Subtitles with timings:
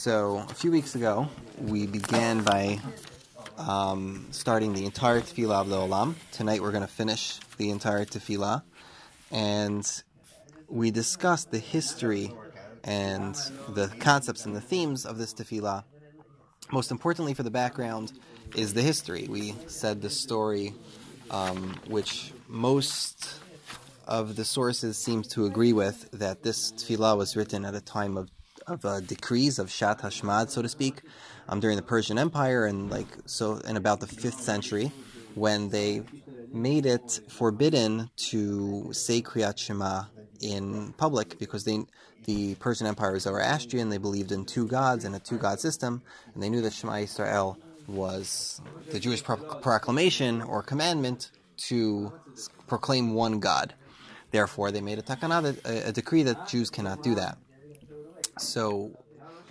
[0.00, 1.28] So a few weeks ago,
[1.58, 2.80] we began by
[3.58, 6.14] um, starting the entire Tefillah of the Olam.
[6.32, 8.62] Tonight, we're going to finish the entire Tefillah,
[9.30, 9.86] and
[10.68, 12.32] we discussed the history
[12.82, 13.34] and
[13.68, 15.84] the concepts and the themes of this Tefillah.
[16.72, 18.14] Most importantly, for the background,
[18.54, 19.26] is the history.
[19.28, 20.72] We said the story,
[21.30, 23.34] um, which most
[24.06, 28.16] of the sources seem to agree with, that this Tefillah was written at a time
[28.16, 28.30] of
[28.70, 31.02] of uh, decrees of Shat Hashmad, so to speak,
[31.48, 34.92] um, during the Persian Empire, and like so, in about the fifth century,
[35.34, 36.02] when they
[36.52, 40.04] made it forbidden to say Kriyat Shema
[40.40, 41.84] in public because they
[42.26, 43.88] the Persian Empire was Zoroastrian.
[43.88, 46.02] They believed in two gods and a two god system,
[46.34, 47.58] and they knew that Shema Israel
[47.88, 51.30] was the Jewish pro- proclamation or commandment
[51.68, 52.12] to
[52.68, 53.74] proclaim one God.
[54.30, 57.36] Therefore, they made a takana, a, a decree that Jews cannot do that.
[58.40, 58.92] So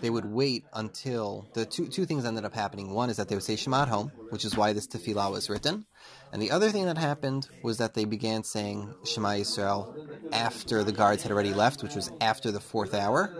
[0.01, 2.91] they would wait until the two two things ended up happening.
[2.91, 5.49] One is that they would say Shema at home, which is why this tefillah was
[5.49, 5.85] written,
[6.31, 9.93] and the other thing that happened was that they began saying Shema Yisrael
[10.31, 13.33] after the guards had already left, which was after the fourth hour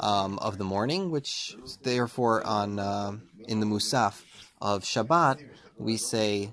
[0.00, 1.10] um, of the morning.
[1.10, 3.12] Which therefore on uh,
[3.48, 4.22] in the Musaf
[4.60, 5.44] of Shabbat
[5.78, 6.52] we say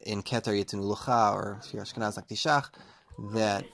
[0.00, 2.70] in Keter Yitin Lucha or Fir Ashkenaz Naktishach
[3.32, 3.64] that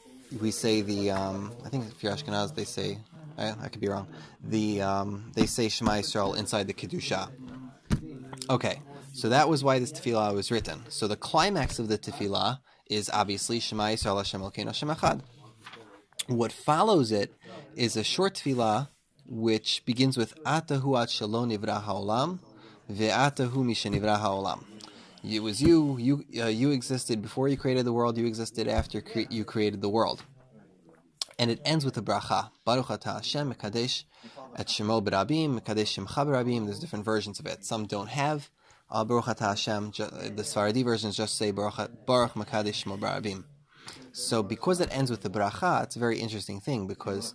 [0.41, 2.98] we say the um, I think Fir Ashkenaz they say
[3.37, 4.07] I, I, could be wrong.
[4.43, 7.31] The um, they say Shema Yisrael inside the kedusha.
[8.49, 8.81] Okay,
[9.13, 10.83] so that was why this tefillah was written.
[10.89, 15.21] So the climax of the tefillah is obviously Shema Yisrael Hashem Elokeinu Hashem Echad.
[16.27, 17.35] What follows it
[17.75, 18.89] is a short tefillah
[19.27, 22.39] which begins with Atahu at Shalom Nivra Haolam
[22.91, 24.65] Ve'atahu Mishenivra Haolam.
[25.25, 28.19] It was you, you, uh, you existed before you created the world.
[28.19, 30.23] You existed after cre- you created the world
[31.39, 32.51] and it ends with a bracha.
[32.65, 34.05] Baruch atah Hashem mekadesh
[34.57, 36.67] et shemo berabim, mekadesh shemcha berabim.
[36.67, 37.65] There's different versions of it.
[37.65, 38.51] Some don't have
[38.91, 39.93] uh, Baruch atah Hashem.
[39.97, 43.44] The Sfaradi versions just say Baruch, Baruch mekadesh shemo berabim.
[44.12, 47.34] So because it ends with the bracha, it's a very interesting thing because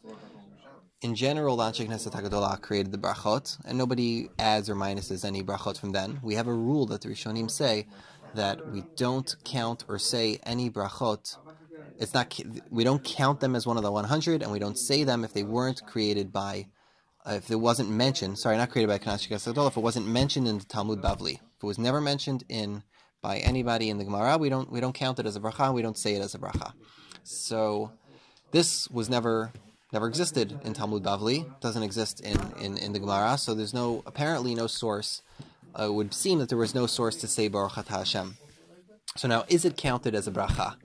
[1.01, 5.79] in general, Anshe Knesset HaGadolah created the brachot, and nobody adds or minuses any brachot
[5.79, 6.19] from then.
[6.21, 7.87] We have a rule that the Rishonim say
[8.35, 11.37] that we don't count or say any brachot
[11.99, 12.39] it's not
[12.71, 15.33] we don't count them as one of the 100 and we don't say them if
[15.33, 16.67] they weren't created by
[17.25, 20.57] uh, if it wasn't mentioned sorry not created by Kanash if it wasn't mentioned in
[20.57, 21.33] the Talmud Bavli.
[21.33, 22.83] If it was never mentioned in
[23.21, 25.81] by anybody in the Gemara we don't we don't count it as a bracha we
[25.81, 26.71] don't say it as a bracha.
[27.23, 27.91] So
[28.51, 29.51] this was never
[29.91, 34.03] never existed in Talmud Bavli doesn't exist in, in, in the Gemara so there's no
[34.05, 35.21] apparently no source
[35.77, 38.37] uh, it would seem that there was no source to say Baruch Hashem.
[39.17, 40.75] So now is it counted as a bracha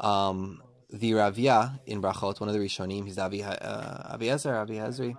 [0.00, 5.16] um, the Ravia in Brachot, one of the Rishonim, he's Avi, uh, Abiezer, Avi Hazri.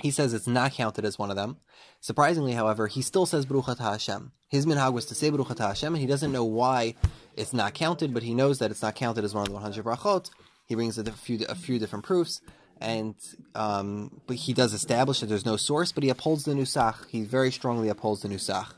[0.00, 1.58] He says it's not counted as one of them.
[2.00, 4.32] Surprisingly, however, he still says Baruch Hashem.
[4.48, 6.94] His minhag was to say Baruch Hashem, and he doesn't know why
[7.36, 9.84] it's not counted, but he knows that it's not counted as one of the 100
[9.84, 10.30] brachot.
[10.66, 12.40] He brings a few a few different proofs,
[12.80, 13.14] and
[13.54, 17.08] um, but he does establish that there's no source, but he upholds the nusach.
[17.08, 18.72] He very strongly upholds the nusach,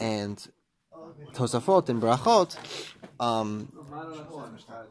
[0.00, 0.44] and
[1.32, 2.56] Tosafot and Brachot
[3.20, 3.72] um,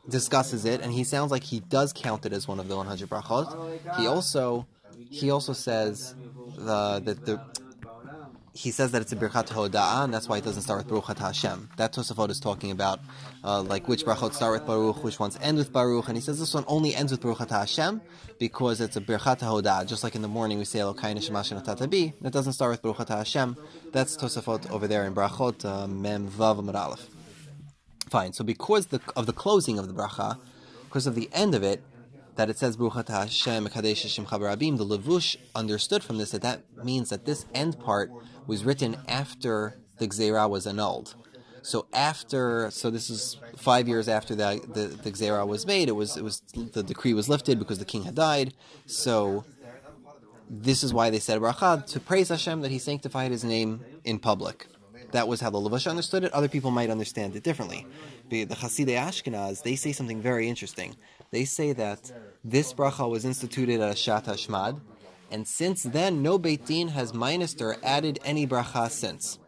[0.10, 3.10] discusses it, and he sounds like he does count it as one of the 100
[3.10, 3.98] brachot.
[3.98, 4.68] He also
[5.10, 6.16] he also says
[6.58, 7.40] the that the
[8.58, 11.20] he says that it's a birchat hoda'ah, and that's why it doesn't start with Baruch
[11.20, 11.70] Hashem.
[11.78, 13.00] That Tosafot is talking about,
[13.44, 16.40] uh, like which brachot start with Baruch, which ones end with Baruch, and he says
[16.40, 18.02] this one only ends with Baruch Hashem
[18.40, 19.88] because it's a birchat hoda'ah.
[19.88, 23.08] Just like in the morning we say Elokai Neshama Tatabi, it doesn't start with Baruch
[23.08, 23.58] Hashem.
[23.92, 27.17] That's Tosafot over there in brachot uh, Mem Vav Aleph.
[28.10, 28.34] Fine.
[28.34, 30.38] So because the, of the closing of the bracha,
[30.86, 31.84] because of the end of it,
[32.36, 36.62] that it says Baruch Hashem Kadesh Shimcha Barabim, the Levush understood from this that that
[36.84, 38.12] means that this end part
[38.46, 41.16] was written after the Gzeira was annulled.
[41.64, 45.90] So after, so this is five years after the the, the was made.
[45.90, 48.54] It was it was the decree was lifted because the king had died.
[48.86, 49.44] So
[50.50, 54.20] this is why they said bracha to praise Hashem that He sanctified His name in
[54.20, 54.68] public.
[55.12, 56.34] That was how the Levush understood it.
[56.34, 57.88] Other people might understand it differently.
[58.30, 60.96] The Hasidei Ashkenaz, they say something very interesting.
[61.32, 62.12] They say that
[62.44, 64.80] this bracha was instituted at Shat Hashmad,
[65.30, 69.40] and since then, no Beit Din has minused or added any bracha since.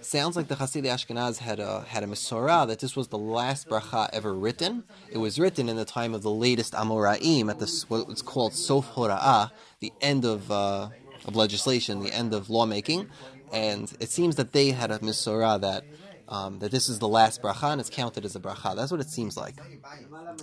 [0.00, 3.68] Sounds like the Hasidei Ashkenaz had a had a Mesorah that this was the last
[3.68, 4.84] bracha ever written.
[5.10, 8.94] It was written in the time of the latest Amoraim at the what's called Sof
[8.94, 9.50] Hora'ah,
[9.80, 10.88] the end of uh,
[11.26, 13.10] of legislation, the end of lawmaking
[13.52, 15.84] and it seems that they had a misorah that
[16.28, 18.76] um, that this is the last bracha and it's counted as a bracha.
[18.76, 19.56] That's what it seems like.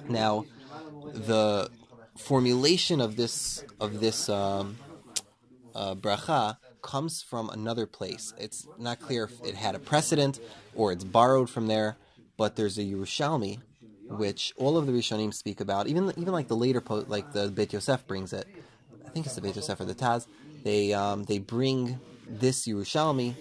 [0.09, 0.45] Now,
[1.13, 1.69] the
[2.18, 4.77] formulation of this of this um,
[5.74, 8.33] uh, bracha comes from another place.
[8.38, 10.39] It's not clear if it had a precedent
[10.75, 11.98] or it's borrowed from there,
[12.38, 13.59] but there's a Yerushalmi,
[14.09, 15.88] which all of the Rishonim speak about.
[15.88, 18.48] Even even like the later po- like the Beit Yosef brings it.
[19.06, 20.27] I think it's the Beit Yosef or the Taz.
[20.63, 23.35] They um, they bring this Yerushalmi,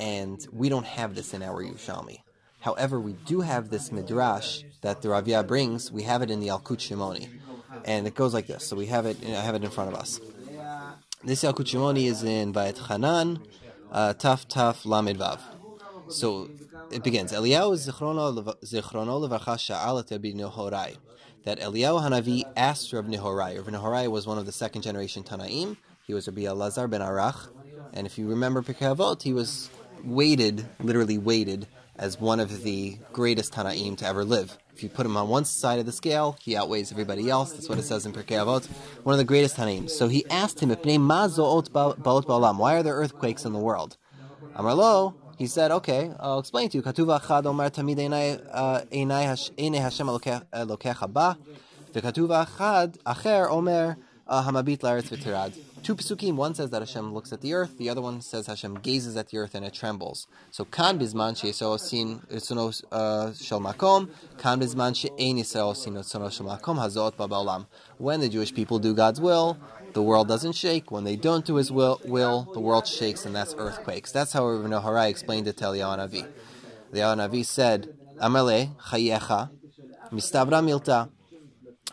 [0.00, 2.20] and we don't have this in our Yerushalmi.
[2.60, 5.90] However, we do have this midrash that the Ravia brings.
[5.90, 7.28] We have it in the Yalkut Shimoni,
[7.84, 8.64] and it goes like this.
[8.64, 9.18] So we have it.
[9.24, 10.20] I have it in front of us.
[11.24, 13.44] This Yalkut Shimoni is in Va'etchanan,
[13.90, 15.40] uh, Taf Taf Lamed Vav.
[16.08, 16.50] So
[16.90, 17.32] it begins.
[17.32, 20.96] Eliyahu Zichrono Levacha Sha'alat Rabbi Nehorai.
[21.44, 23.56] That Eliyahu Hanavi asked Rabbi Nehorai.
[23.56, 25.76] Rabbi Nehorai was one of the second generation Tanaim.
[26.06, 27.48] He was Rabbi Elazar ben Arach.
[27.92, 29.70] And if you remember Pirkei Avot, he was
[30.04, 31.66] weighted, literally weighted,
[31.96, 34.56] as one of the greatest Tanaim to ever live.
[34.74, 37.52] If you put him on one side of the scale, he outweighs everybody else.
[37.52, 38.66] That's what it says in Pirkei Avot.
[39.04, 39.90] One of the greatest Tanaim.
[39.90, 40.70] So he asked him,
[42.58, 43.98] Why are there earthquakes in the world?
[44.54, 46.82] Amar lo, he said, okay, I'll explain to you.
[46.82, 47.44] Katuva achad
[51.94, 53.96] achad uh, acher omer
[54.28, 55.58] uh, hamabit la'aretz.
[55.82, 58.74] Two psukim, one says that Hashem looks at the earth, the other one says Hashem
[58.76, 60.28] gazes at the earth and it trembles.
[60.52, 64.08] So kan bizman she'eseo sin uh, itzuno uh, shel makom,
[64.38, 67.66] kan bizman she'ein yiseo sin itzuno shel makom hazot ba'olam.
[67.98, 69.58] When the Jewish people do God's will,
[69.92, 70.92] the world doesn't shake.
[70.92, 74.12] When they don't do His will, will the world shakes, and that's earthquakes.
[74.12, 76.28] That's how Rabbi Harai explained it to Eliyahu Navi.
[76.92, 79.50] Eliyahu Navi said, "Amale chayecha
[80.12, 81.10] mistavra milta."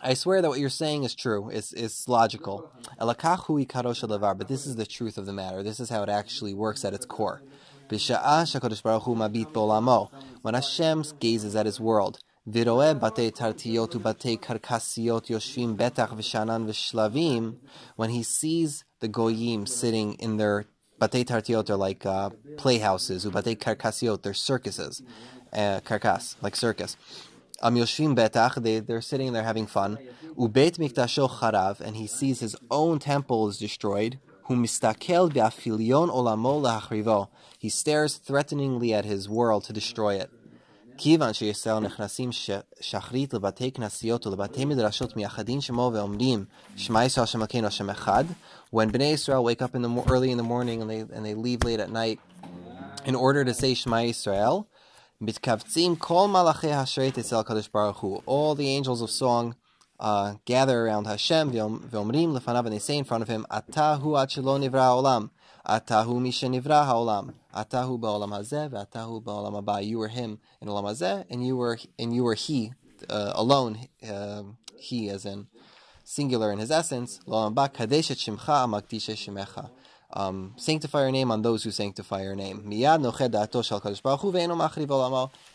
[0.02, 1.50] I swear that what you're saying is true.
[1.50, 2.70] It's, it's logical.
[2.98, 5.62] But this is the truth of the matter.
[5.62, 7.42] This is how it actually works at its core.
[10.42, 12.64] When Hashem gazes at His world, when
[18.10, 20.64] he sees the goyim sitting in their
[21.00, 25.02] batei tartiot are like uh, playhouses, ubatei karkasiot, they're circuses,
[25.52, 26.96] uh, karkas, like circus.
[27.61, 29.97] Am yoshvim betach, they, they're sitting there having fun.
[30.37, 34.19] Ubeit mikdasho charav, and he sees his own temple is destroyed.
[34.43, 37.29] Hu mistakel be'afilion olamo lahachrivo.
[37.57, 40.29] He stares threateningly at his world to destroy it.
[40.97, 42.29] כיוון שישראל נכנסים
[42.79, 48.23] שחרית לבתי כנסיות ולבתי מדרשות מייחדים שמו ואומרים שמע ישראל השם אלוקינו השם אחד
[48.73, 51.33] when Bnei Israel wake up in the early in the morning and they, and they
[51.33, 52.19] leave late at night
[53.05, 54.65] in order to say Shema Yisrael
[55.22, 58.22] Mitkavtzim kol malachei hashrei tetzel kadosh baruch hu.
[58.24, 59.54] All the angels of song
[59.98, 64.58] uh, gather around Hashem, v'omrim lefanav, and they say in front of him, Atahu achelo
[64.58, 65.28] nivra olam,
[65.68, 69.84] Atahu misha nivra haolam, Atahu ba'olam hazeh, Atahu ba'olam haba.
[69.86, 72.72] You were him in olam hazeh, and you were and you were he
[73.10, 73.88] uh, alone.
[74.02, 74.44] Uh,
[74.78, 75.48] he as in
[76.02, 77.20] singular in his essence.
[77.26, 79.68] Lo Amba kadesh shimcha amaktisha shimecha.
[80.12, 82.64] Um, sanctify your name on those who sanctify your name.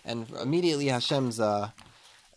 [0.05, 1.69] And immediately Hashem's uh,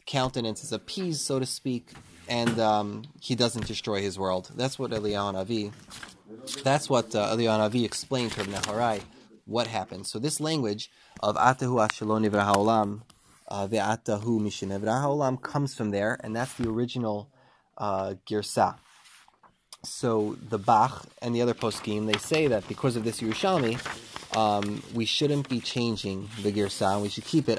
[0.06, 1.92] countenance is appeased, so to speak,
[2.28, 4.50] and um, he doesn't destroy his world.
[4.56, 5.72] That's what Eliyahu Navi
[6.62, 9.00] that's what uh, Eliyahu Navi explained to Nehorai
[9.46, 10.06] what happened.
[10.06, 10.90] So this language
[11.20, 13.02] of Atahu Ashalon Nivra Haolam,
[13.48, 17.30] uh, Ve'atahu Haolam comes from there, and that's the original
[17.78, 18.76] uh, Girsa.
[19.84, 23.78] So the Bach and the other poskim, they say that because of this Yerushalmi,
[24.36, 26.94] um, we shouldn't be changing the Girsa.
[26.94, 27.58] and We should keep it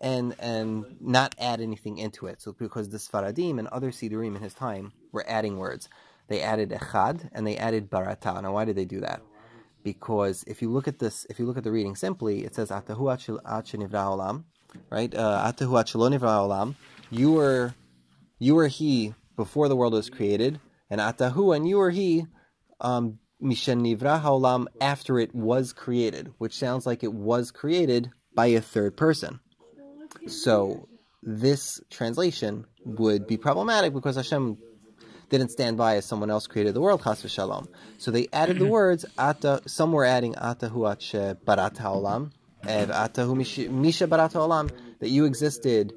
[0.00, 2.40] and and not add anything into it.
[2.40, 5.88] So because the Sfaradim and other Sidurim in his time were adding words,
[6.28, 8.42] they added echad and they added barata.
[8.42, 9.20] Now why did they do that?
[9.82, 12.70] Because if you look at this, if you look at the reading simply, it says
[12.70, 14.44] atahu olam,
[14.90, 15.14] right?
[15.14, 16.74] Uh, atahu achelonivra olam.
[17.10, 17.74] You were,
[18.38, 22.26] you were he before the world was created, and atahu and you were he.
[22.78, 28.48] Um, Mishen Nivra Haolam after it was created, which sounds like it was created by
[28.48, 29.40] a third person.
[30.26, 30.88] So
[31.22, 34.58] this translation would be problematic because Hashem
[35.30, 37.66] didn't stand by as someone else created the world, chas v'shalom.
[37.96, 42.32] So they added the words, ata, some were adding atahu ache barat ha'olam,
[42.66, 43.34] and atahu
[43.70, 45.94] misha barat ha'olam, that you existed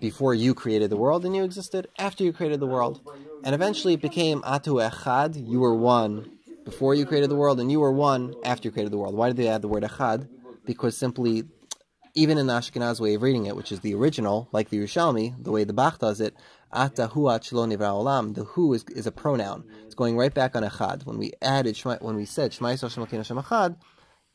[0.00, 3.00] before you created the world, and you existed after you created the world.
[3.44, 6.30] And eventually it became atu echad, you were one
[6.64, 9.14] before you created the world, and you were one after you created the world.
[9.14, 10.28] Why did they add the word echad?
[10.64, 11.44] Because simply
[12.14, 15.42] even in the Ashkenaz way of reading it, which is the original, like the Yerushalmi,
[15.42, 16.36] the way the Bach does it,
[16.72, 19.64] Ata hu olam, the hu is, is a pronoun.
[19.84, 21.04] It's going right back on echad.
[21.06, 22.70] When we added, when we said Shema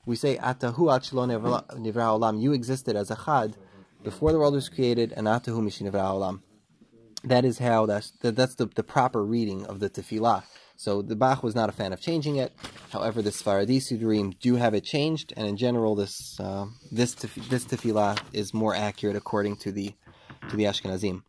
[0.06, 3.56] we say Ata hu olam, you existed as echad
[4.04, 6.42] before the world was created, and mishi nivra olam.
[7.24, 10.44] That is how that's that, that's the, the proper reading of the tefillah.
[10.78, 12.54] So the Bach was not a fan of changing it.
[12.92, 17.66] However, the Sfaradi Sidurim do have it changed, and in general, this uh, this this
[17.66, 19.94] tefillah is more accurate according to the
[20.50, 21.24] to the Ashkenazim.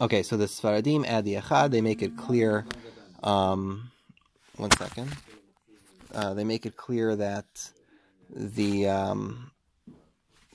[0.00, 1.70] Okay, so the Sfaradim add the Echad.
[1.70, 2.66] They make it clear.
[3.22, 3.90] Um,
[4.56, 5.16] one second.
[6.12, 7.46] Uh, they make it clear that
[8.30, 9.50] the um,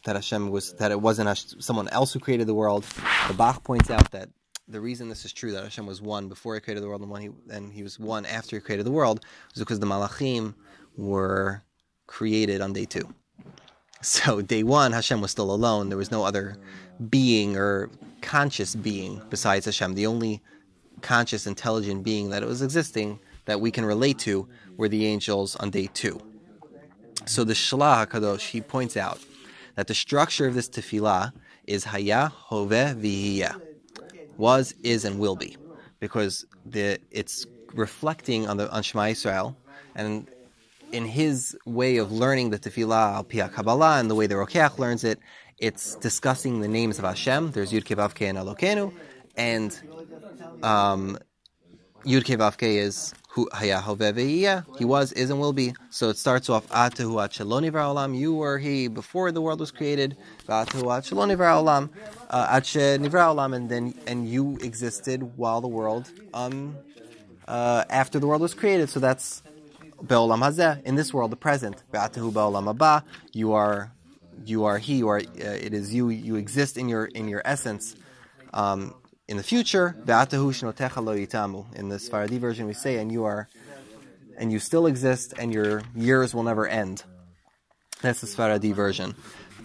[0.06, 2.86] that Hashem was that it wasn't someone else who created the world.
[3.28, 4.30] The Bach points out that
[4.68, 7.10] the reason this is true that Hashem was one before He created the world and
[7.10, 10.54] one he and He was one after He created the world was because the Malachim
[10.96, 11.64] were
[12.08, 13.14] created on day two.
[14.02, 15.90] So day one, Hashem was still alone.
[15.90, 16.56] There was no other
[17.10, 17.90] being or
[18.22, 19.94] conscious being besides Hashem.
[19.96, 20.42] The only
[21.02, 25.70] conscious, intelligent being that was existing that we can relate to were the angels on
[25.70, 26.22] day two.
[27.26, 29.20] So the Shlach Kadosh he points out
[29.80, 31.32] that the structure of this tefillah
[31.66, 33.56] is Haya, Hove, Vihiyah
[34.36, 35.56] was, is, and will be,
[36.02, 39.56] because the it's reflecting on the on Shema Israel,
[39.96, 40.28] and
[40.92, 44.80] in his way of learning the Tefillah al Pia Kabbalah and the way the Rokeach
[44.80, 45.18] learns it,
[45.60, 47.52] it's discussing the names of Hashem.
[47.52, 48.92] There's Yud Kevavke and Elokenu,
[49.38, 49.72] and
[50.62, 51.18] um,
[52.04, 53.14] Yud Kevavke is
[54.78, 55.74] He was, is, and will be.
[55.90, 56.66] So it starts off.
[56.72, 60.18] You were he before the world was created.
[60.48, 60.84] Atahu
[63.30, 66.78] Olam, and then and you existed while the world um
[67.48, 68.90] uh, after the world was created.
[68.90, 69.44] So that's
[70.86, 71.84] in this world, the present.
[73.34, 73.92] You are
[74.46, 74.96] you are he.
[74.98, 75.22] You are uh,
[75.66, 76.10] it is you.
[76.10, 77.96] You exist in your in your essence.
[78.54, 78.96] Um,
[79.30, 80.16] in the future, in the
[82.00, 83.48] Sfaradi version, we say, and you are,
[84.40, 87.04] and you still exist, and your years will never end.
[88.02, 89.14] That's the Sfaradi version.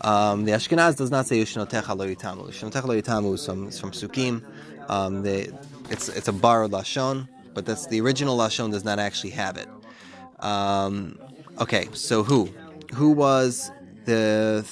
[0.03, 2.49] Um, the Ashkenaz does not say Yushnotecha lo yitamu.
[2.51, 4.43] Yushnotecha lo yitamu is from, from Sukkim.
[4.91, 5.49] Um, they,
[5.89, 9.69] it's, it's a borrowed Lashon, but that's the original Lashon does not actually have it.
[10.41, 11.19] Um,
[11.59, 12.51] okay, so who?
[12.93, 13.71] Who was
[14.05, 14.71] the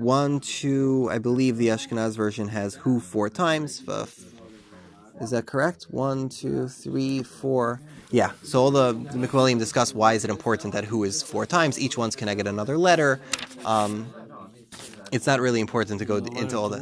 [0.00, 3.82] one, two, I believe the Ashkenaz version has who four times.
[5.20, 5.84] Is that correct?
[5.90, 7.80] One, two, three, four.
[8.10, 11.44] Yeah, so all the, the Mekubalim discuss why is it important that who is four
[11.44, 11.78] times.
[11.78, 13.20] Each one's keneged another letter.
[13.66, 14.12] Um,
[15.12, 16.80] it's not really important to go into all the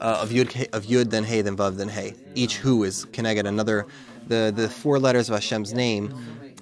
[0.00, 2.14] uh, of yud of yud then hey then vav then hey.
[2.34, 3.86] Each who is keneged another
[4.26, 6.14] the the four letters of Hashem's name.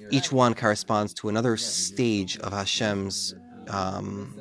[0.09, 3.33] Each one corresponds to another stage of Hashem's
[3.69, 4.35] um,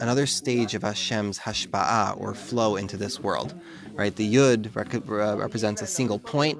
[0.00, 3.54] another stage of Hashem's hashpa'ah or flow into this world,
[3.94, 4.14] right?
[4.14, 6.58] The yud rec- represents a single point,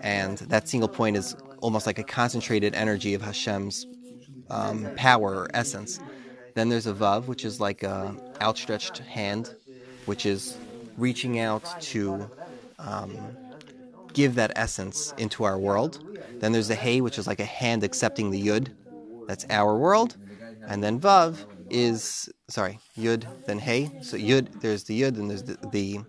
[0.00, 3.86] and that single point is almost like a concentrated energy of Hashem's
[4.50, 6.00] um, power or essence.
[6.54, 9.54] Then there's a vav, which is like a outstretched hand,
[10.06, 10.56] which is
[10.98, 12.30] reaching out to
[12.78, 13.16] um,
[14.12, 16.04] give that essence into our world.
[16.40, 18.68] Then there's the hay, which is like a hand accepting the yud,
[19.26, 20.16] that's our world.
[20.66, 21.36] And then vav
[21.72, 23.90] is sorry, yud, then hey.
[24.02, 26.00] So yud, there's the yud, and there's the, the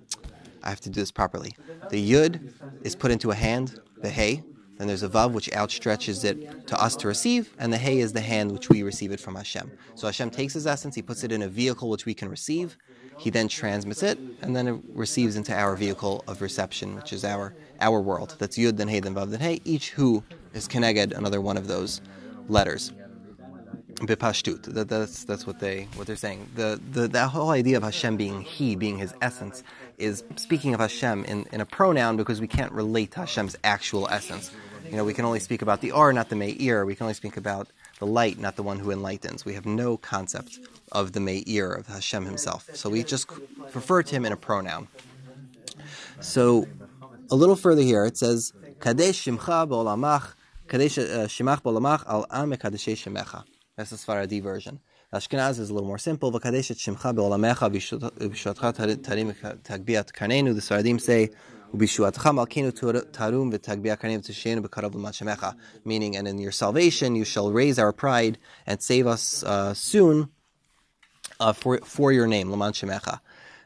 [0.62, 1.56] I have to do this properly.
[1.90, 2.54] The yud
[2.84, 4.44] is put into a hand, the hey.
[4.78, 8.12] Then there's a vav which outstretches it to us to receive, and the hey is
[8.12, 9.72] the hand which we receive it from Hashem.
[9.96, 12.78] So Hashem takes his essence, he puts it in a vehicle which we can receive.
[13.18, 17.24] He then transmits it, and then it receives into our vehicle of reception, which is
[17.24, 18.36] our our world.
[18.40, 19.62] That's yud, then hey, then vav, then hey.
[19.64, 22.02] Each who is keneged another one of those
[22.50, 22.92] letters
[24.08, 24.64] bipashtut.
[24.74, 26.50] That, that's that's what they what they're saying.
[26.56, 29.64] The the that whole idea of Hashem being He, being His essence,
[29.98, 34.08] is speaking of Hashem in, in a pronoun because we can't relate to Hashem's actual
[34.10, 34.52] essence.
[34.90, 36.86] You know, we can only speak about the R, not the Me'ir.
[36.86, 37.70] We can only speak about
[38.00, 39.46] the light, not the one who enlightens.
[39.46, 40.60] We have no concept
[40.92, 42.70] of the Me'ir, of Hashem himself.
[42.74, 43.28] So we just
[43.74, 44.88] refer to him in a pronoun.
[46.20, 46.68] So
[47.32, 50.34] a little further here, it says, Kadesh Shimcha B'olamach,
[50.68, 53.46] Kadesh uh, Shimach B'olamach Al Am Kadeshe Shemecha.
[53.76, 54.80] That's the Sfaradi version.
[55.12, 56.30] Ashkenaz is a little more simple.
[56.30, 56.40] The
[60.62, 61.30] Sfaradim say.
[65.86, 68.38] Meaning, and in your salvation you shall raise our pride
[68.68, 70.30] and save us uh, soon
[71.40, 73.20] uh, for for your name l'man shemecha.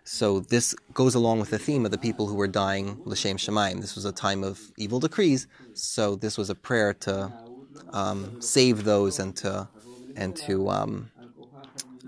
[0.06, 3.82] So this goes along with the theme of the people who were dying l'shem shemaim.
[3.82, 7.30] This was a time of evil decrees, so this was a prayer to
[7.92, 9.68] um, save those and to
[10.18, 11.12] and to um,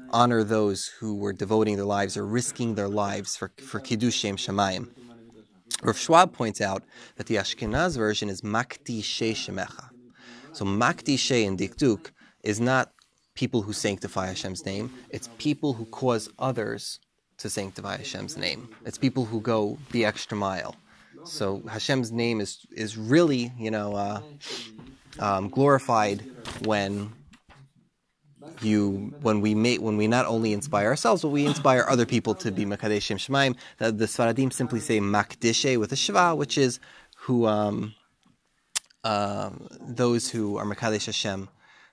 [0.09, 4.35] honor those who were devoting their lives or risking their lives for, for Kiddush Shem
[4.35, 4.89] Shemayim.
[5.83, 6.83] Rav Schwab points out
[7.15, 9.89] that the Ashkenaz version is Makti She Shemecha.
[10.51, 12.11] So Makti She in Dikduk
[12.43, 12.91] is not
[13.35, 16.99] people who sanctify Hashem's name, it's people who cause others
[17.37, 18.67] to sanctify Hashem's name.
[18.85, 20.75] It's people who go the extra mile.
[21.23, 24.21] So Hashem's name is is really you know uh,
[25.19, 26.25] um, glorified
[26.65, 27.13] when
[28.61, 32.35] you when we make when we not only inspire ourselves but we inspire other people
[32.35, 33.55] to be Makadeshim Shemaim.
[33.77, 36.79] The, the Sfaradim simply say Makdishe with a Shva, which is
[37.17, 37.95] who um,
[39.03, 39.51] uh,
[39.81, 41.49] those who are Makadesh Hashem.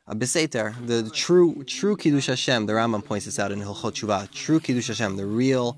[0.09, 4.31] Uh, Beseter, the, true true Kiddush Hashem, the Rambam points this out in Hilchot Tshuva,
[4.31, 5.77] true Kiddush Hashem, the real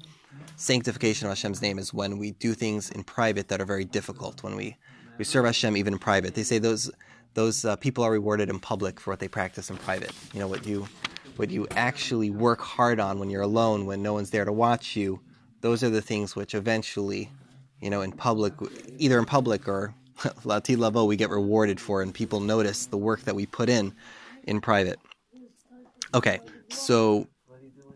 [0.57, 4.43] sanctification of Hashem's name is when we do things in private that are very difficult,
[4.43, 4.77] when we,
[5.17, 6.35] we serve Hashem even in private.
[6.35, 6.91] They say those
[7.35, 10.13] those uh, people are rewarded in public for what they practice in private.
[10.33, 10.89] You know what you
[11.37, 14.97] what you actually work hard on when you're alone, when no one's there to watch
[14.97, 15.21] you.
[15.61, 17.31] Those are the things which eventually,
[17.81, 18.55] you know, in public,
[18.99, 19.95] either in public or
[20.45, 23.95] lati lavo, we get rewarded for, and people notice the work that we put in
[24.45, 24.99] in private.
[26.13, 27.29] Okay, so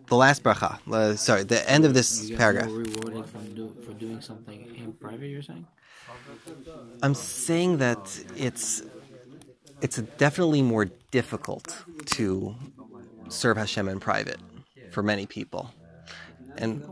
[0.07, 0.79] the last bracha.
[0.91, 2.67] Uh, sorry, the end of this paragraph.
[2.67, 5.27] rewarded do, for doing something in private.
[5.27, 5.67] You're saying?
[7.03, 8.83] I'm saying that it's
[9.83, 12.55] it's definitely more difficult to
[13.29, 14.39] serve Hashem in private
[14.93, 15.71] for many people,
[16.57, 16.83] and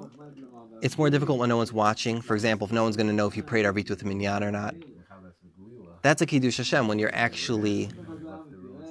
[0.83, 2.21] it's more difficult when no one's watching.
[2.21, 4.43] For example, if no one's going to know if you prayed Arvit with a minyan
[4.43, 4.75] or not,
[6.03, 7.91] that's a kiddush Hashem when you're actually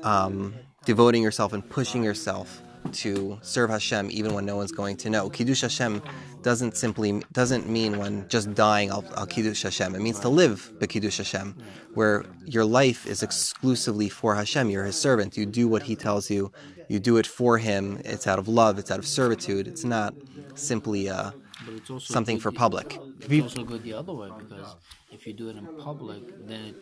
[0.04, 0.54] um,
[0.86, 5.30] devoting yourself and pushing yourself to serve Hashem even when no one's going to know.
[5.30, 6.02] Kiddush Hashem
[6.42, 9.96] doesn't simply doesn't mean when just dying I'll, I'll Kiddush Hashem.
[9.96, 11.56] It means to live the Kiddush Hashem,
[11.94, 14.70] where your life is exclusively for Hashem.
[14.70, 15.38] You're His servant.
[15.38, 16.52] You do what He tells you.
[16.88, 18.02] You do it for Him.
[18.06, 18.80] It's out of love.
[18.80, 19.68] It's out of servitude.
[19.68, 20.14] It's not
[20.56, 21.32] simply uh,
[21.66, 23.00] But it's also something for public.
[23.20, 24.76] It's also good the other way because
[25.12, 26.76] if you do it in public, then it,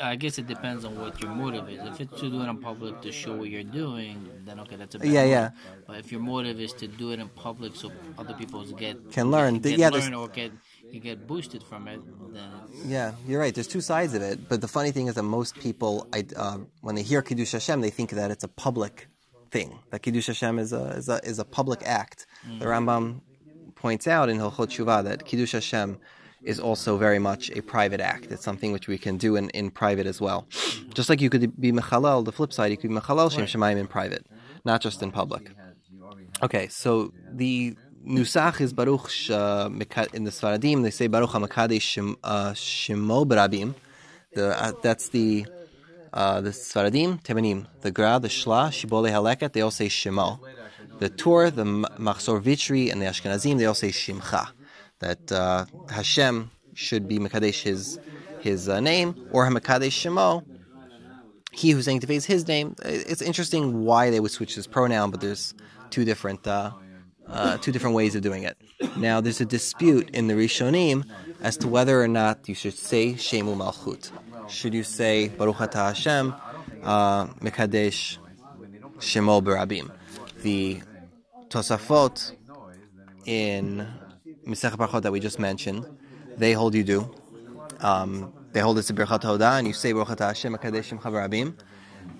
[0.00, 1.80] I guess it depends on what your motive is.
[1.90, 4.94] If it's to do it in public to show what you're doing, then okay, that's
[4.94, 5.30] a bad Yeah, motive.
[5.30, 5.50] yeah.
[5.86, 9.30] But if your motive is to do it in public so other people get Can
[9.30, 9.58] learn.
[9.60, 10.52] get, Yeah, learn or get
[10.90, 12.00] you get boosted from it,
[12.34, 12.50] then
[12.84, 13.54] Yeah, you're right.
[13.54, 16.58] There's two sides of it, but the funny thing is that most people, I, uh,
[16.82, 19.08] when they hear kiddush Hashem, they think that it's a public
[19.50, 19.78] thing.
[19.90, 22.26] That kiddush Hashem is a is a is a public act.
[22.58, 23.20] The Rambam
[23.74, 25.98] points out in Hilchot Shuvah that kiddush Hashem
[26.44, 28.32] is also very much a private act.
[28.32, 30.46] It's something which we can do in, in private as well.
[30.94, 33.78] Just like you could be mechalal, the flip side, you could be mechalal shem shemayim
[33.78, 34.26] in private,
[34.64, 35.50] not just in public.
[36.42, 37.76] Okay, so the
[38.06, 39.68] nusach is Baruch uh,
[40.12, 40.82] in the Sfaradim.
[40.82, 43.74] They say Baruch Hamakadesh uh, Shemo Barabim.
[44.34, 45.46] The uh, that's the
[46.12, 49.52] uh, the Sfaradim, Temanim, the Gra, the Shla, Shibole Haleket.
[49.52, 50.40] They all say Shemo.
[50.98, 53.58] The Tur, the Machzor Vitry, and the Ashkenazim.
[53.58, 54.48] They all say Shimcha.
[55.02, 55.66] That uh,
[55.98, 57.98] Hashem should be Mekadesh his
[58.40, 60.28] his uh, name, or Hamakadesh Shemo
[61.52, 62.74] he who sanctifies his name.
[62.82, 65.54] It's interesting why they would switch this pronoun, but there's
[65.90, 66.72] two different uh,
[67.28, 68.56] uh, two different ways of doing it.
[68.96, 71.04] Now, there's a dispute in the Rishonim
[71.40, 74.10] as to whether or not you should say Shemu Malchut.
[74.50, 76.34] Should you say Baruch Atah Hashem,
[76.82, 78.18] uh, Mekadesh
[78.98, 79.90] Shemo Barabim?
[80.42, 80.82] The
[81.48, 82.32] Tosafot
[83.24, 83.86] in
[84.46, 85.86] Misech Brachot that we just mentioned,
[86.36, 87.14] they hold you do.
[87.80, 91.10] Um, they hold it's a Birchat Hoda, and you say Baruch Atah Hashem Mekadesh Shemcha
[91.10, 91.54] Barabim.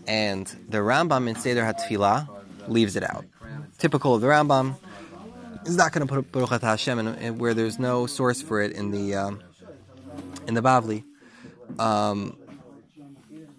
[0.06, 2.28] And the Rambam in Seder HaTfilah
[2.68, 3.24] leaves it out.
[3.78, 4.76] Typical of the Rambam,
[5.66, 8.60] is not going to put Baruch Atah Hashem in, in where there's no source for
[8.60, 9.42] it in the um,
[10.46, 11.04] in the Bavli.
[11.78, 12.36] Um,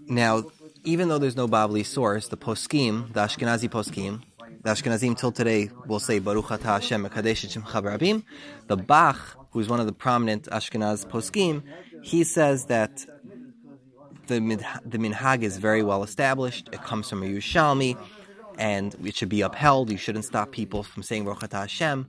[0.08, 0.43] now,
[0.84, 4.21] even though there's no Bavli source, the poskim, the Ashkenazi poskim,
[4.63, 8.23] the Ashkenazim till today will say Baruch Atah Hashem Mekadesh Barabim.
[8.67, 11.63] The Bach, who's one of the prominent Ashkenaz poskim,
[12.02, 13.06] he says that
[14.28, 14.39] the
[14.86, 16.69] the minhag is very well established.
[16.71, 17.97] It comes from a Yerushalmi,
[18.58, 19.91] and it should be upheld.
[19.91, 22.08] You shouldn't stop people from saying Baruch Atah Hashem.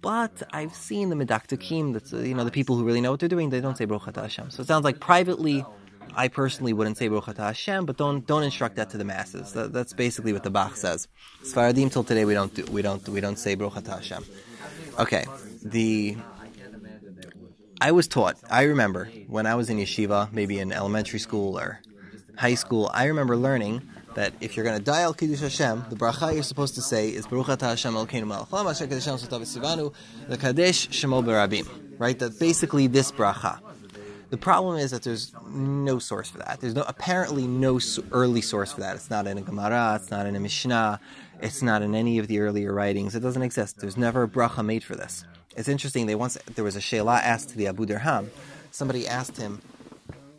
[0.00, 3.28] But I've seen the medakdekim, that's you know the people who really know what they're
[3.28, 3.50] doing.
[3.50, 4.50] They don't say Baruch Atah Hashem.
[4.50, 5.64] So it sounds like privately,
[6.14, 9.52] I personally wouldn't say Baruch Atah Hashem, but don't don't instruct that to the masses.
[9.52, 11.08] That, that's basically what the Bach says.
[11.42, 14.24] Sfaradim till today we don't do, we don't we don't say Baruch Atah Hashem.
[14.98, 15.24] Okay,
[15.62, 16.16] the
[17.80, 21.80] I was taught, I remember when I was in yeshiva, maybe in elementary school or
[22.36, 23.80] high school, I remember learning
[24.14, 27.26] that if you're going to dial Kiddush Hashem, the bracha you're supposed to say is
[27.26, 29.94] Baruch Atah Hashem Elokeinu Melech Haolam Asher Sotav Sivanu
[30.28, 31.66] L'Kadesh Shemo Berabim.
[31.98, 32.18] Right?
[32.18, 33.60] That basically this bracha.
[34.30, 36.60] The problem is that there's no source for that.
[36.60, 37.80] There's no apparently no
[38.12, 38.94] early source for that.
[38.94, 39.98] It's not in a Gemara.
[40.00, 41.00] It's not in a Mishnah.
[41.40, 43.16] It's not in any of the earlier writings.
[43.16, 43.80] It doesn't exist.
[43.80, 45.24] There's never a bracha made for this.
[45.56, 46.06] It's interesting.
[46.06, 48.30] They once there was a sheila asked to the Abu Dirham.
[48.70, 49.60] Somebody asked him,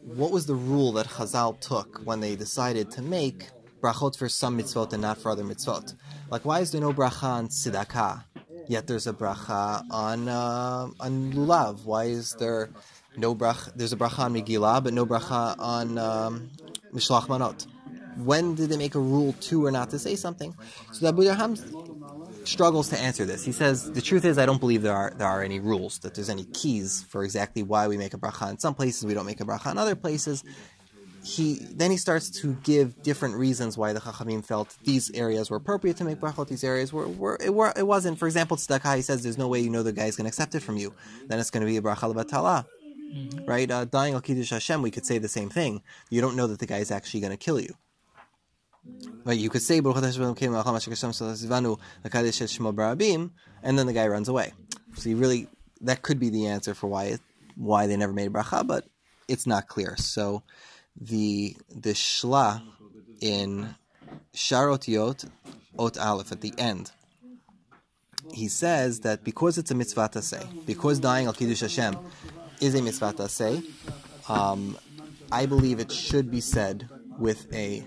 [0.04, 3.49] "What was the rule that Chazal took when they decided to make
[3.82, 5.95] brachot for some mitzvot and not for other mitzvot?
[6.30, 8.23] Like, why is there no bracha on tzedakah?
[8.69, 11.84] Yet there's a bracha on uh, on lulav.
[11.84, 12.69] Why is there
[13.17, 13.71] no bracha?
[13.76, 16.50] There's a bracha on Megillah, but no bracha on um,
[16.93, 17.67] Manot.
[18.17, 20.54] When did they make a rule to or not to say something?
[20.91, 21.58] So the Abu Darham
[22.47, 23.43] struggles to answer this.
[23.45, 26.15] He says the truth is I don't believe there are there are any rules that
[26.15, 29.26] there's any keys for exactly why we make a bracha in some places we don't
[29.26, 30.43] make a bracha in other places.
[31.24, 35.58] He then he starts to give different reasons why the Chachamim felt these areas were
[35.58, 38.17] appropriate to make brachot, these areas were, were it, were it wasn't.
[38.17, 40.30] For example, tzedakah, he says there's no way you know the guy is going to
[40.30, 40.93] accept it from you.
[41.28, 42.65] Then it's going to be a bracha lebatala.
[43.13, 43.45] Mm-hmm.
[43.45, 43.69] Right?
[43.69, 45.82] Uh, dying al kiddush Hashem, we could say the same thing.
[46.10, 47.76] You don't know that the guy is actually going to kill you.
[49.24, 49.80] Right, you could say
[53.63, 54.54] and then the guy runs away.
[54.95, 55.47] So you really
[55.82, 57.17] that could be the answer for why
[57.56, 58.86] why they never made bracha, but
[59.28, 59.95] it's not clear.
[59.97, 60.41] So
[61.00, 62.63] the the shla
[63.21, 63.76] in
[64.34, 65.26] Sharot Yot
[65.78, 66.91] Ot Aleph at the end.
[68.34, 71.97] He says that because it's a mitzvah to say, because dying al kiddush Hashem
[72.62, 73.62] is a mitzvah say,
[74.30, 74.78] um,
[75.32, 77.84] I believe it should be said with a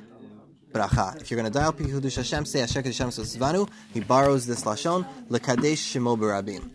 [0.73, 1.21] bracha.
[1.21, 3.69] If you're going to dial Pichudush Hashem, say Asher Hashem Svanu.
[3.93, 6.71] He borrows this lashon lekadesh shemo berabim.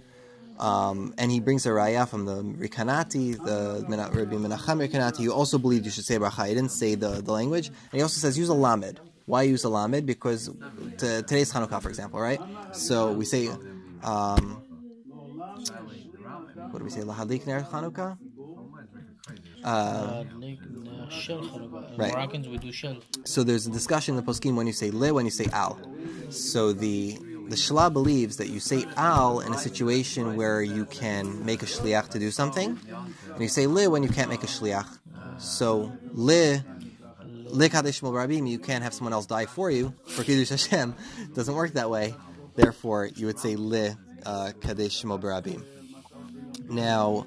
[0.59, 5.57] Um, and he brings a raya from the Recanati, the Rabbi Menachem Recanati, who also
[5.57, 6.47] believed you should say bracha.
[6.47, 7.67] He didn't say the, the language.
[7.67, 8.99] And he also says use a lamed.
[9.25, 10.05] Why use a lamed?
[10.05, 10.49] Because
[10.97, 12.41] to, today's Hanukkah, for example, right?
[12.73, 13.49] So we say,
[14.03, 14.63] um,
[16.71, 17.01] what do we say?
[17.01, 18.17] Lahadlik ner Hanukkah?
[19.63, 20.23] Uh,
[21.97, 22.13] right.
[22.13, 22.97] Moroccans we do shell.
[23.25, 25.79] So there's a discussion in the poskim when you say le, when you say al.
[26.29, 27.17] So the
[27.49, 31.65] the Shla believes that you say al in a situation where you can make a
[31.65, 32.79] shliach to do something,
[33.34, 34.99] and you say le when you can't make a shliach.
[35.39, 36.63] So le
[37.45, 40.95] le kadesh rabim, you can't have someone else die for you for kiddush Hashem.
[41.34, 42.15] Doesn't work that way.
[42.55, 45.78] Therefore, you would say le uh, kadesh rabim.
[46.69, 47.25] Now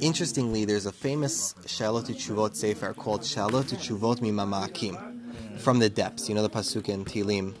[0.00, 6.26] Interestingly, there's a famous Shalot Chuvot Sefer called Shalot Chuvot Mimamakim from the depths.
[6.26, 7.54] You know the pasuk in Tilim,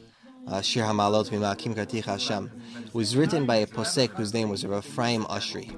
[0.48, 2.50] uh, Shir Hamalot Mimamakim Kartich Hashem.
[2.86, 5.68] It was written by a posek whose name was Ephraim Oshry.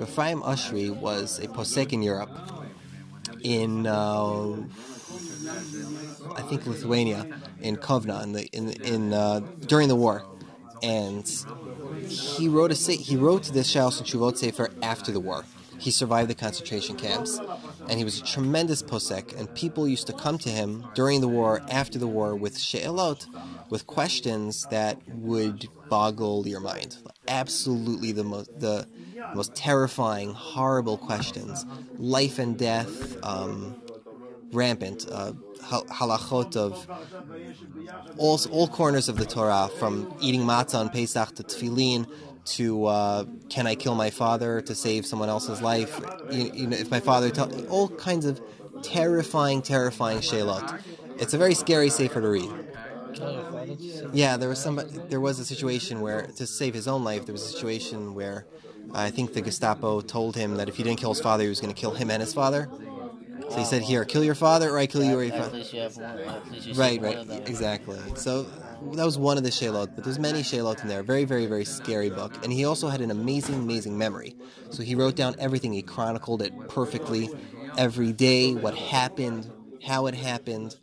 [0.00, 2.30] Ephraim Oshry was a posek in Europe,
[3.42, 4.56] in uh,
[6.34, 7.26] I think Lithuania,
[7.60, 10.24] in Kovna, in the in in uh, during the war,
[10.82, 11.26] and
[12.08, 15.44] he wrote a he wrote to this Shalot Chuvot Sefer after the war
[15.78, 17.40] he survived the concentration camps,
[17.88, 19.38] and he was a tremendous posek.
[19.38, 23.26] And people used to come to him during the war, after the war, with she'elot,
[23.70, 26.96] with questions that would boggle your mind.
[27.28, 28.86] Absolutely, the most the
[29.34, 31.64] most terrifying, horrible questions,
[31.98, 33.76] life and death, um,
[34.52, 35.06] rampant.
[35.10, 35.32] Uh,
[35.62, 36.86] halachot of
[38.18, 42.06] all, all corners of the Torah, from eating matzah on Pesach to tefillin,
[42.44, 46.00] to uh, can I kill my father to save someone else's life?
[46.30, 48.40] You, you know, if my father tell all kinds of
[48.82, 50.80] terrifying, terrifying shalot.
[51.18, 52.50] It's a very scary sefer to read.
[54.12, 54.80] Yeah, there was some.
[55.08, 58.46] There was a situation where to save his own life, there was a situation where
[58.92, 61.60] I think the Gestapo told him that if he didn't kill his father, he was
[61.60, 62.68] going to kill him and his father.
[63.50, 65.58] So he said, "Here, kill your father, or I kill you or your father."
[66.74, 67.98] Right, right, exactly.
[68.16, 68.42] So
[68.92, 71.02] that was one of the Shalot, but there's many Shalot in there.
[71.02, 72.32] Very, very, very scary book.
[72.42, 74.34] And he also had an amazing, amazing memory.
[74.70, 75.72] So he wrote down everything.
[75.72, 77.30] He chronicled it perfectly,
[77.78, 79.50] every day, what happened,
[79.84, 80.76] how it happened.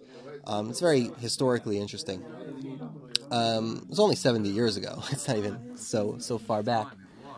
[0.46, 2.24] Um, it's very historically interesting.
[3.32, 5.02] Um, it was only 70 years ago.
[5.12, 6.88] It's not even so so far back.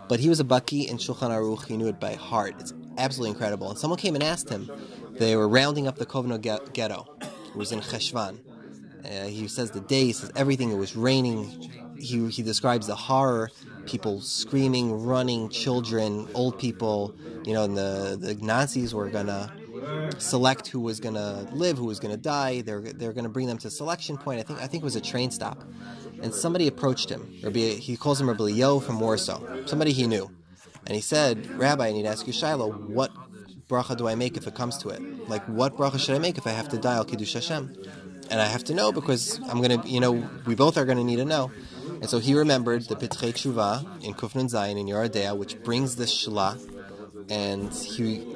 [0.08, 1.66] But he was a Baki in Shulchan Aruch.
[1.66, 2.56] He knew it by heart.
[2.60, 3.70] It's absolutely incredible.
[3.70, 4.70] And someone came and asked him.
[5.18, 6.40] They were rounding up the Kovno
[6.74, 7.08] ghetto.
[7.22, 8.40] It was in Cheshvan
[9.06, 10.72] uh, he says the day, he says everything.
[10.72, 11.46] It was raining.
[11.98, 13.52] He, he describes the horror,
[13.86, 17.16] people screaming, running, children, old people.
[17.46, 19.54] You know, and the, the Nazis were gonna
[20.18, 22.62] select who was gonna live, who was gonna die.
[22.62, 24.40] They're they're gonna bring them to selection point.
[24.40, 25.64] I think I think it was a train stop,
[26.22, 27.40] and somebody approached him.
[27.44, 29.68] Rabbi, he calls him Rabbi Yo from Warsaw.
[29.68, 30.32] Somebody he knew,
[30.88, 33.12] and he said, Rabbi, I need to ask you, Shiloh, what
[33.68, 35.30] bracha do I make if it comes to it?
[35.30, 37.76] Like, what bracha should I make if I have to die al kiddush Hashem?
[38.30, 41.18] and I have to know because I'm gonna, you know, we both are gonna need
[41.18, 41.52] to know.
[42.02, 45.96] And so he remembered the Pitchei Tshuva in Kufnun Zayin in Yoreh De'ah, which brings
[45.96, 46.60] the Shla,
[47.30, 48.36] and he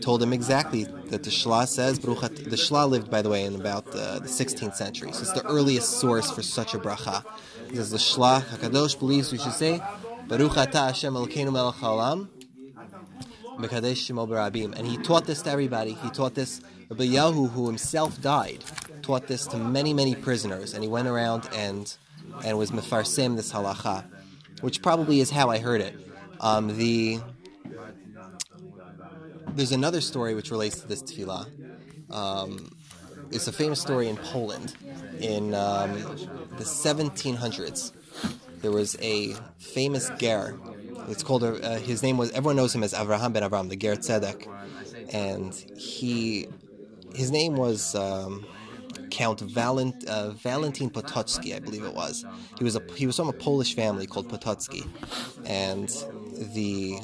[0.00, 2.36] told him exactly that the Shla says Bruchat.
[2.36, 5.32] The Shla lived, by the way, in about uh, the, the 16th century, so it's
[5.32, 7.24] the earliest source for such a bracha.
[7.70, 9.80] He says the Shla Hakadosh believes we should say
[10.26, 12.28] Baruch Ata Hashem Elokeinu Melech Haolam
[14.74, 15.92] and he taught this to everybody.
[15.94, 18.64] He taught this Rabbi Yahu, who himself died,
[19.02, 21.96] taught this to many, many prisoners, and he went around and
[22.44, 24.04] and was mefarsim this halacha.
[24.60, 25.94] which probably is how I heard it.
[26.40, 27.20] Um, the
[29.54, 31.46] there's another story which relates to this tefillah.
[32.10, 32.70] Um,
[33.30, 34.74] it's a famous story in Poland
[35.20, 35.92] in um,
[36.58, 37.92] the 1700s.
[38.60, 40.58] There was a famous ger.
[41.08, 41.44] It's called.
[41.44, 42.30] Uh, his name was.
[42.32, 44.46] Everyone knows him as Avraham ben Avram, the Ger Tzedek,
[45.12, 46.48] and he.
[47.14, 48.44] His name was um,
[49.10, 52.24] Count Valent, uh, Valentin Potocki, I believe it was.
[52.58, 54.88] He was a he was from a Polish family called Potocki,
[55.46, 55.88] and
[56.54, 56.98] the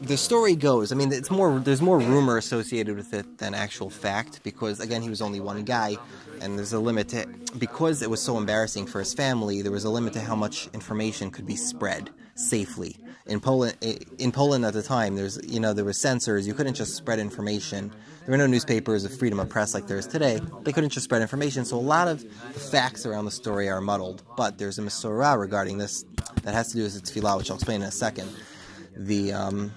[0.00, 0.92] the story goes.
[0.92, 1.58] I mean, it's more.
[1.58, 5.64] There's more rumor associated with it than actual fact because again, he was only one
[5.64, 5.96] guy,
[6.40, 7.26] and there's a limit to
[7.58, 9.62] because it was so embarrassing for his family.
[9.62, 13.76] There was a limit to how much information could be spread safely in Poland.
[14.18, 16.46] In Poland at the time, there's you know there were censors.
[16.46, 17.90] You couldn't just spread information.
[18.20, 20.40] There were no newspapers of freedom of press like there is today.
[20.62, 23.80] They couldn't just spread information, so a lot of the facts around the story are
[23.80, 24.22] muddled.
[24.36, 26.04] But there's a Masorah regarding this
[26.42, 28.28] that has to do with its tefillah, which I'll explain in a second.
[28.96, 29.72] The um,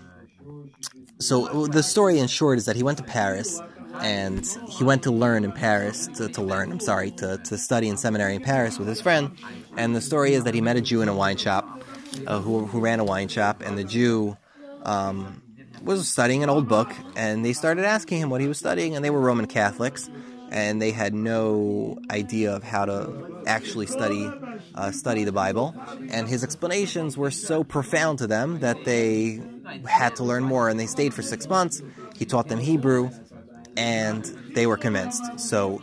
[1.22, 3.62] so the story in short is that he went to Paris
[4.02, 6.72] and he went to learn in Paris to, to learn.
[6.72, 9.32] I'm sorry to, to study in seminary in Paris with his friend.
[9.78, 11.84] And the story is that he met a Jew in a wine shop
[12.28, 14.38] uh, who who ran a wine shop, and the Jew.
[14.84, 15.42] Um,
[15.84, 19.04] was studying an old book, and they started asking him what he was studying, and
[19.04, 20.10] they were Roman Catholics,
[20.52, 24.30] and they had no idea of how to actually study
[24.76, 25.76] uh, study the Bible.
[26.10, 29.42] And his explanations were so profound to them that they
[29.86, 31.82] had to learn more, and they stayed for six months.
[32.16, 33.10] He taught them Hebrew,
[33.76, 35.40] and they were convinced.
[35.40, 35.82] So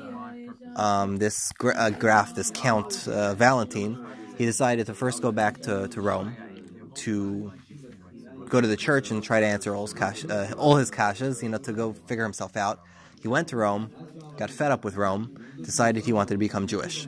[0.77, 3.99] um, this gra- uh, Graf, this Count uh, Valentine,
[4.37, 6.37] he decided to first go back to, to Rome
[6.95, 7.53] to
[8.49, 11.73] go to the church and try to answer all his, kash, uh, you know, to
[11.73, 12.81] go figure himself out.
[13.21, 13.91] He went to Rome,
[14.37, 17.07] got fed up with Rome, decided he wanted to become Jewish.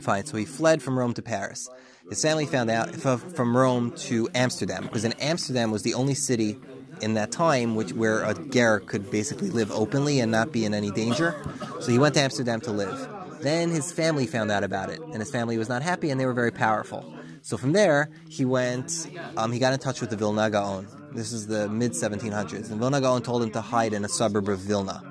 [0.00, 1.68] Fine, so he fled from Rome to Paris.
[2.08, 6.58] His family found out from Rome to Amsterdam, because in Amsterdam was the only city
[7.00, 10.74] in that time which where a ger could basically live openly and not be in
[10.74, 11.34] any danger.
[11.80, 13.08] So he went to Amsterdam to live.
[13.40, 16.26] Then his family found out about it, and his family was not happy, and they
[16.26, 17.04] were very powerful.
[17.42, 20.86] So from there, he went, um, he got in touch with the Vilna Gaon.
[21.14, 22.70] This is the mid 1700s.
[22.70, 25.02] And Vilna Gaon told him to hide in a suburb of Vilna,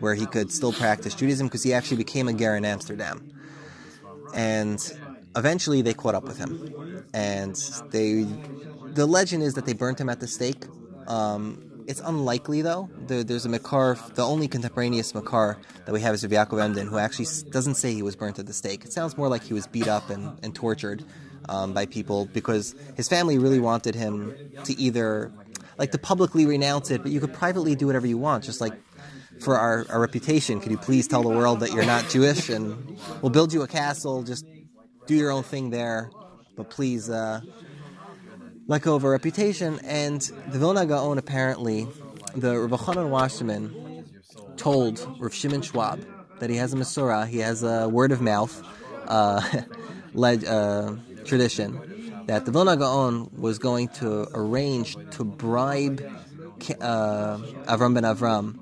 [0.00, 3.30] where he could still practice Judaism because he actually became a ger in Amsterdam.
[4.34, 4.80] And
[5.36, 7.04] eventually they caught up with him.
[7.12, 7.54] And
[7.90, 8.26] they,
[8.92, 10.64] the legend is that they burnt him at the stake.
[11.06, 12.88] Um, it's unlikely though.
[13.06, 16.86] There, there's a Makor, the only contemporaneous Makor that we have is Rav Yaakov Emden,
[16.88, 18.84] who actually doesn't say he was burnt at the stake.
[18.84, 21.04] It sounds more like he was beat up and, and tortured
[21.48, 25.30] um, by people because his family really wanted him to either,
[25.78, 28.74] like, to publicly renounce it, but you could privately do whatever you want, just like
[29.40, 30.60] for our, our reputation.
[30.60, 33.68] Could you please tell the world that you're not Jewish and we'll build you a
[33.68, 34.46] castle, just
[35.06, 36.10] do your own thing there,
[36.56, 37.40] but please uh,
[38.66, 39.78] let go of our reputation.
[39.84, 41.86] And the Vilna Gaon apparently,
[42.34, 44.04] the Rav Chanan Wasserman
[44.56, 46.04] told Rav Shimon Schwab
[46.40, 48.62] that he has a Masorah, he has a word of mouth
[49.06, 49.62] uh,
[50.14, 51.93] led, uh, tradition
[52.26, 56.00] that the Vilna Gaon was going to arrange to bribe
[56.80, 58.58] uh, Avram ben Avram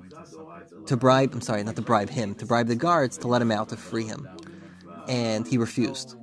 [0.87, 3.51] to bribe, I'm sorry, not to bribe him, to bribe the guards to let him
[3.51, 4.27] out to free him.
[5.07, 6.15] And he refused.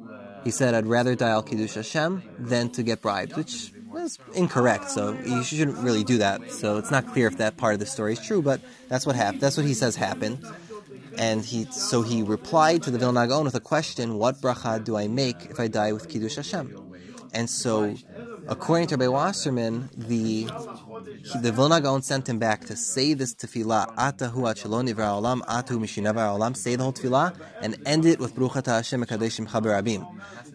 [0.44, 4.90] He said, I'd rather die al Kiddush Hashem than to get bribed, which was incorrect,
[4.90, 6.50] so you shouldn't really do that.
[6.52, 9.16] So it's not clear if that part of the story is true, but that's what
[9.16, 9.40] happened.
[9.40, 10.44] That's what he says happened.
[11.18, 14.96] And he, so he replied to the Vilna Gaon with a question, what bracha do
[14.96, 16.79] I make if I die with Kiddush Hashem?
[17.32, 17.94] And so,
[18.48, 20.46] according to Rabbi Wasserman, the
[21.40, 26.14] the Vilna Gaon sent him back to say this tefillah, Atahu acheloni olam, Atahu mishinav
[26.14, 30.06] olam, say the whole tefillah, and end it with Bruchat Hashem Kadeshim Chaber Abim.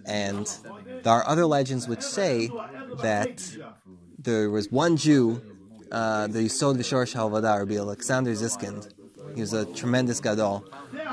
[0.05, 0.47] And
[1.03, 2.49] there are other legends which say
[3.01, 3.57] that
[4.19, 5.41] there was one Jew,
[5.91, 8.91] uh, the Yesod V'Shoresh Ha'Avodah, Rabbi Alexander Ziskind,
[9.33, 10.65] he was a tremendous gadol,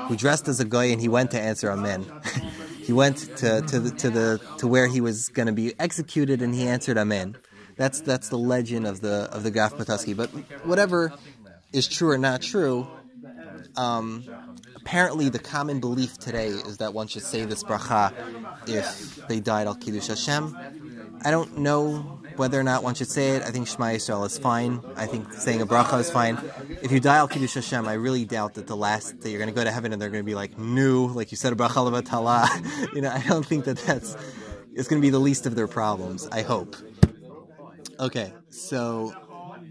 [0.07, 2.05] who dressed as a guy and he went to answer Amen.
[2.83, 6.41] he went to, to, the, to, the, to where he was going to be executed
[6.41, 7.37] and he answered Amen.
[7.75, 10.15] That's that's the legend of the of the Graf Potocki.
[10.15, 10.29] But
[10.63, 11.11] whatever
[11.71, 12.87] is true or not true,
[13.75, 14.23] um,
[14.83, 18.13] apparently the common belief today is that one should say this bracha
[18.67, 20.57] if they died al kiddush Hashem.
[21.23, 23.43] I don't know whether or not one should say it.
[23.43, 24.81] I think Shema Yisrael is fine.
[24.97, 26.37] I think saying a bracha is fine.
[26.81, 29.49] If you die al kiddush Hashem, I really doubt that the last that you're going
[29.49, 31.55] to go to heaven and they're going to be like new, like you said a
[31.55, 32.93] bracha levatala.
[32.93, 34.17] you know, I don't think that that's
[34.73, 36.27] it's going to be the least of their problems.
[36.29, 36.75] I hope.
[38.01, 39.13] Okay, so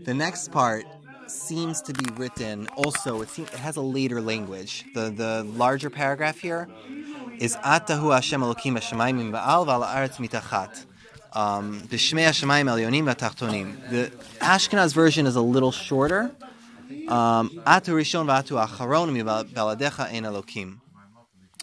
[0.04, 0.86] the next part
[1.26, 6.68] seems to be written also it, has a later language the the larger paragraph here
[7.42, 10.84] is Atahu Hashem Elokim Hashemayim Ba'al V'al Haaretz Mitachat.
[11.32, 13.90] Um, B'Shmei Hashemayim Elyonim V'Tachtonim.
[13.90, 16.30] The Ashkenaz version is a little shorter.
[17.08, 17.60] Um,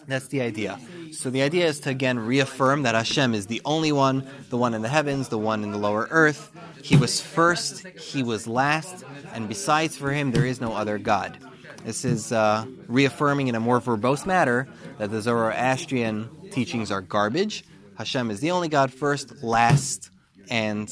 [0.09, 0.79] That's the idea.
[1.11, 4.73] So the idea is to again reaffirm that Hashem is the only one, the one
[4.73, 6.51] in the heavens, the one in the lower earth.
[6.83, 11.37] He was first, he was last, and besides for him there is no other God.
[11.85, 14.67] This is uh, reaffirming in a more verbose matter
[14.97, 17.63] that the Zoroastrian teachings are garbage.
[17.97, 20.09] Hashem is the only God first, last,
[20.49, 20.91] and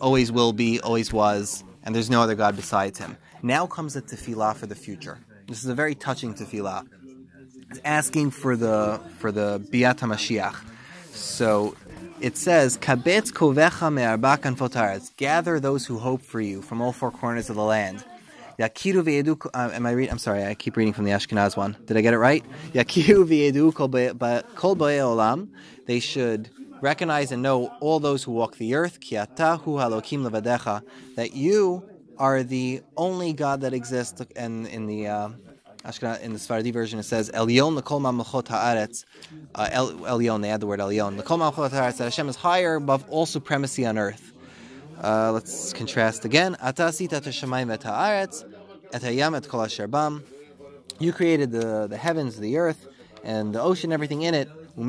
[0.00, 3.16] always will be, always was, and there's no other God besides him.
[3.42, 5.18] Now comes the tefillah for the future.
[5.46, 6.86] This is a very touching tefillah
[7.84, 10.56] asking for the for the Biat HaMashiach.
[11.12, 11.74] So
[12.20, 17.10] it says, Kabetz kovecha me'arba kanfot Gather those who hope for you from all four
[17.10, 18.04] corners of the land.
[18.58, 19.50] Yakiru v'yedu.
[19.52, 20.12] Uh, am I reading?
[20.12, 21.76] I'm sorry, I keep reading from the Ashkenaz one.
[21.86, 22.44] Did I get it right?
[22.72, 25.48] Yakiru v'yedu kol olam.
[25.86, 29.00] They should recognize and know all those who walk the earth.
[29.00, 30.82] Kiata hu halokim levadecha.
[31.16, 31.82] That you
[32.16, 34.22] are the only God that exists.
[34.36, 35.28] And in the uh,
[36.22, 39.04] In the Sephardi version, it says Elyon lekol mamlechot haaretz.
[39.54, 41.20] Uh, Elyon, they add the word Elyon.
[41.20, 41.98] Lekol mamlechot haaretz.
[41.98, 44.32] That Hashem is higher above all supremacy on earth.
[45.02, 46.56] Uh, let's contrast again.
[46.62, 48.50] Ata sita teshamayim et haaretz
[48.94, 49.86] et hayam et kol asher.
[51.00, 52.86] You created the the heavens, the earth,
[53.22, 54.48] and the ocean, everything in it.
[54.76, 54.82] Who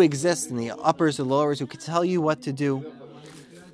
[0.00, 2.92] exists in the uppers and lowers, who can tell you what to do.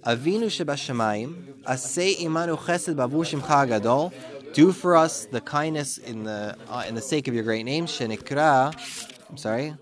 [0.07, 4.13] Avinu shebashamayim, asay imanu chesed bavushim chagadol.
[4.55, 7.87] Do for us the kindness in the uh, in the sake of your great name,
[7.87, 8.73] shenikra.
[9.29, 9.75] I'm sorry,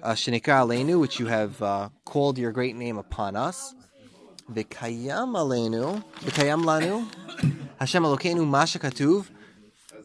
[0.00, 3.74] uh, shenikra aleinu, which you have uh, called your great name upon us.
[4.48, 7.04] V'kayam aleinu, v'kayam lanu,
[7.80, 9.26] Hashem Elokeinu mashakatuv,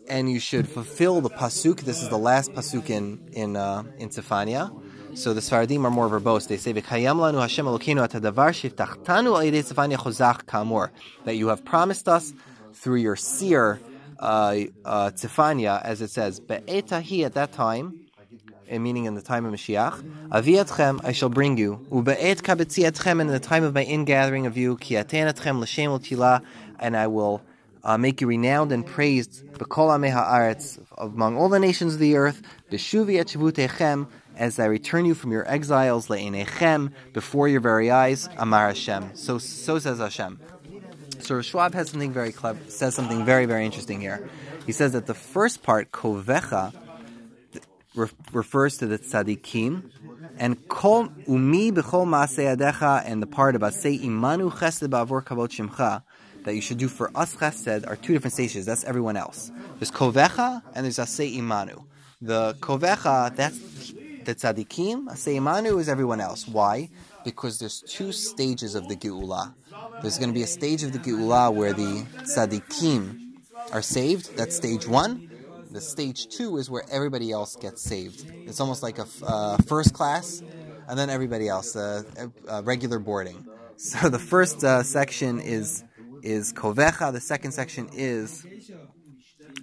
[0.10, 1.82] and you should fulfill the pasuk.
[1.82, 4.83] This is the last pasuk in in uh, in Tzefania.
[5.16, 6.48] So the Sfaradim are more verbose.
[6.48, 10.90] They say, "V'kayam lanu Hashem Elokeinu atadavar shivtachtanu al yedei tzefania chozach kamor."
[11.26, 12.34] That you have promised us
[12.74, 13.80] through your seer
[14.20, 18.00] uh, uh, Tzefania, as it says, "Be'etahi at that time."
[18.72, 21.86] meaning in the time of Mashiach, Aviatchem, I shall bring you.
[21.92, 26.42] Ube'et kabetziatchem, in the time of my ingathering of you, kiatenatchem l'shem tila,
[26.80, 27.44] and I will
[27.84, 32.42] uh, make you renowned and praised, b'kol ha'aretz, among all the nations of the earth,
[32.72, 33.28] b'shuvi et
[34.36, 39.12] as I return you from your exiles, le'enechem, before your very eyes, Amar Hashem.
[39.16, 40.40] So, so says Hashem.
[41.20, 44.30] So Schwab has something very clever, says something very, very interesting here.
[44.66, 46.74] He says that the first part, kovecha,
[48.32, 49.90] refers to the tzaddikim,
[50.38, 56.04] and kol umi b'chol maaseh and the part of asay imanu chesed ba'avor kavot shimcha,
[56.44, 58.66] that you should do for us chesed are two different stages.
[58.66, 59.52] That's everyone else.
[59.80, 61.86] There's kovecha and there's asay imanu.
[62.22, 63.94] The kovecha, that's
[64.26, 66.48] the tzaddikim, Seimanu is everyone else.
[66.48, 66.90] Why?
[67.24, 69.54] Because there's two stages of the Geula.
[70.02, 73.20] There's going to be a stage of the Geula where the tzaddikim
[73.72, 74.36] are saved.
[74.38, 75.30] That's stage one.
[75.72, 78.32] The stage two is where everybody else gets saved.
[78.46, 80.44] It's almost like a uh, first class,
[80.88, 82.04] and then everybody else, uh,
[82.48, 83.48] uh, regular boarding.
[83.76, 85.84] So the first uh, section is
[86.22, 87.12] is kovecha.
[87.12, 88.46] The second section is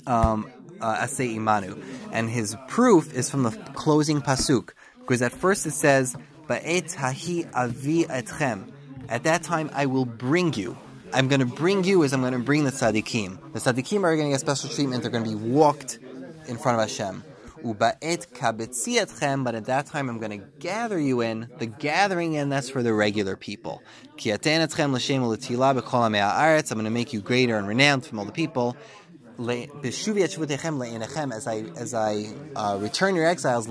[0.06, 1.82] um, uh, Asay Imanu.
[2.12, 6.16] And his proof is from the closing pasuk, because at first it says,
[6.46, 8.72] Ba'et hahi avi etchem.
[9.08, 10.76] At that time I will bring you.
[11.12, 13.52] I'm going to bring you as I'm going to bring the tzaddikim.
[13.52, 15.02] The tzaddikim are going to get special treatment.
[15.02, 15.98] They're going to be walked
[16.46, 17.24] in front of Hashem.
[17.64, 21.48] Uba'et kabetzi etchem, but at that time I'm going to gather you in.
[21.58, 23.82] The gathering in, that's for the regular people.
[24.16, 28.24] Ki etchem l'shem l'tila b'kol I'm going to make you greater and renowned from all
[28.24, 28.76] the people
[31.32, 33.66] as I as I uh, return your exiles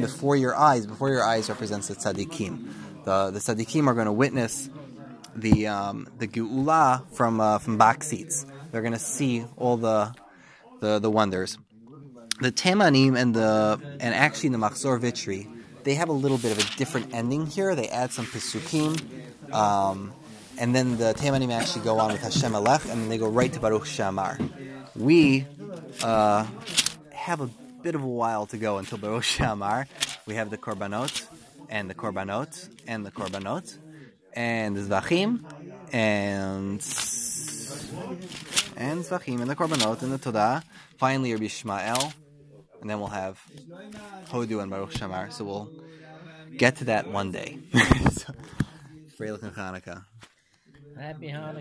[0.00, 0.86] before your eyes.
[0.86, 3.04] Before your eyes represents the tzaddikim.
[3.04, 4.68] The the tzaddikim are going to witness
[5.36, 8.44] the um, the geula from uh, from back seats.
[8.72, 10.12] They're going to see all the
[10.80, 11.58] the the wonders.
[12.40, 15.46] The Temanim and the and actually the Machzor Vitry,
[15.84, 17.76] they have a little bit of a different ending here.
[17.76, 19.00] They add some pesukim.
[19.52, 20.12] Um,
[20.58, 23.52] and then the Temanim actually go on with Hashem Alech, and then they go right
[23.52, 24.38] to Baruch Shamar
[24.96, 25.46] we
[26.02, 26.46] uh,
[27.12, 27.50] have a
[27.82, 29.86] bit of a while to go until Baruch Shamar.
[30.26, 31.26] We have the Korbanot,
[31.68, 33.76] and the Korbanot, and the Korbanot,
[34.32, 35.44] and the Zvachim,
[35.92, 36.80] and
[38.76, 40.62] and Zvachim, and the Korbanot, and the Todah.
[40.96, 42.12] Finally, Rabbi Shmael,
[42.80, 43.40] and then we'll have
[44.28, 45.32] Hodu and Baruch Shamar.
[45.32, 45.70] So we'll
[46.56, 47.58] get to that one day.
[49.18, 50.04] Freilich and Hanukkah.
[50.98, 51.52] Happy Hanukkah.